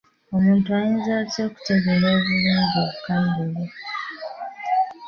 Omuntu 0.35 0.67
ayinza 0.77 1.11
atya 1.21 1.41
okutegekera 1.47 2.07
obulungi 2.15 2.77
obukadde 2.83 3.43
bwe? 3.51 3.67